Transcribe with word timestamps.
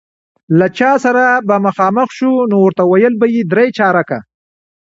له 0.59 0.67
چا 0.77 0.91
سره 1.05 1.23
به 1.47 1.55
مخامخ 1.65 2.09
شو، 2.17 2.31
نو 2.49 2.55
ورته 2.61 2.83
ویل 2.85 3.13
به 3.21 3.27
یې 3.33 3.41
درې 3.51 3.67
چارکه. 3.77 4.19